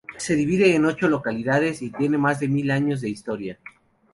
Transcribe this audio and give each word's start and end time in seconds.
Se 0.17 0.33
divide 0.35 0.73
en 0.73 0.85
ocho 0.85 1.07
localidades 1.07 1.83
y 1.83 1.91
tiene 1.91 2.17
más 2.17 2.39
de 2.39 2.47
mil 2.47 2.71
años 2.71 3.01
de 3.01 3.09
historia. 3.09 3.59